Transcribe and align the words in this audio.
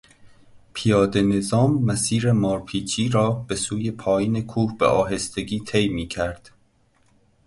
پیادهنظام 0.73 1.83
مسیر 1.85 2.31
مارپیچی 2.31 3.09
را 3.09 3.29
به 3.29 3.55
سوی 3.55 3.91
پایین 3.91 4.41
کوه 4.47 4.77
به 4.77 4.85
آهستگی 4.85 5.59
طی 5.59 5.89
میکرد. 5.89 6.51